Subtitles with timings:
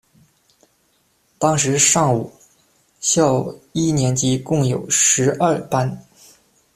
[1.37, 2.33] 当时上午
[2.99, 6.07] 校一年级共有十二班。